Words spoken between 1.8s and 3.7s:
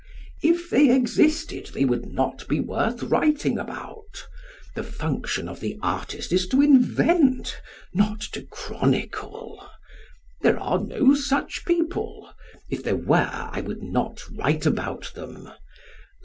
would not be worth writing